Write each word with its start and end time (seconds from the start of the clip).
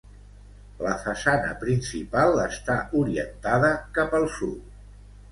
La 0.85 0.93
façana 1.01 1.51
principal 1.63 2.41
està 2.43 2.77
orientada 3.01 3.69
cap 3.99 4.17
al 4.21 4.25
sud. 4.39 4.73